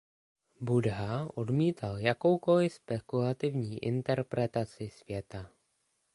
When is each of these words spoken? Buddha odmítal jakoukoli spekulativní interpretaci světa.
Buddha 0.69 1.27
odmítal 1.35 1.97
jakoukoli 1.99 2.69
spekulativní 2.69 3.77
interpretaci 3.83 4.89
světa. 4.89 5.51